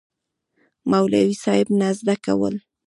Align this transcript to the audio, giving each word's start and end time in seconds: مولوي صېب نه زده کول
مولوي 0.91 1.33
صېب 1.43 1.67
نه 1.79 1.89
زده 1.97 2.15
کول 2.25 2.55